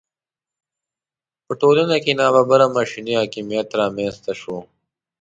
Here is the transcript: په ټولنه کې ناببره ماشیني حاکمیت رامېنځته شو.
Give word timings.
په 1.45 1.53
ټولنه 1.61 1.95
کې 2.03 2.11
ناببره 2.19 2.67
ماشیني 2.75 3.13
حاکمیت 3.21 3.67
رامېنځته 3.79 4.33
شو. 4.41 4.57